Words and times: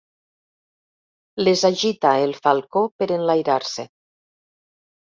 Les 1.43 1.61
agita 1.71 2.15
el 2.23 2.35
falcó 2.41 2.85
per 2.99 3.11
enlairar-se. 3.21 3.89